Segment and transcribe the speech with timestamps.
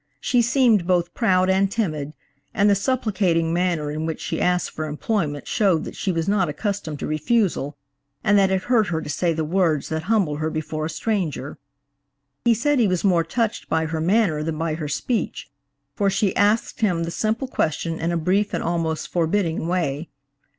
[0.19, 2.13] She seemed both proud and timid,
[2.55, 6.49] and the supplicating manner in which she asked for employment showed that she was not
[6.49, 7.77] accustomed to refusal,
[8.23, 11.59] and that it hurt her to say the words that humbled her before a stranger.
[12.45, 15.51] He said he was more touched by her manner than by her speech,
[15.93, 20.09] for she asked him the simple question in a brief and almost forbidding way.